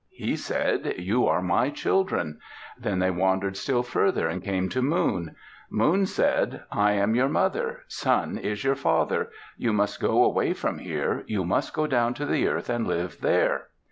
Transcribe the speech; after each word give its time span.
He 0.09 0.35
said, 0.35 0.95
"You 0.97 1.27
are 1.27 1.43
my 1.43 1.69
children." 1.69 2.39
Then 2.75 2.97
they 2.97 3.11
wandered 3.11 3.55
still 3.55 3.83
further 3.83 4.27
and 4.27 4.43
came 4.43 4.67
to 4.69 4.81
Moon. 4.81 5.35
Moon 5.69 6.07
said, 6.07 6.63
"I 6.71 6.93
am 6.93 7.13
your 7.13 7.29
mother; 7.29 7.81
Sun 7.87 8.39
is 8.39 8.63
your 8.63 8.73
father. 8.73 9.29
You 9.57 9.73
must 9.73 9.99
go 10.01 10.23
away 10.23 10.53
from 10.53 10.79
here. 10.79 11.21
You 11.27 11.45
must 11.45 11.75
go 11.75 11.85
down 11.85 12.15
to 12.15 12.25
the 12.25 12.47
earth 12.47 12.67
and 12.67 12.87
live 12.87 13.21
there." 13.21 13.67